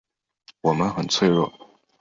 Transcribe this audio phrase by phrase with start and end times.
[0.61, 1.53] 我们很脆弱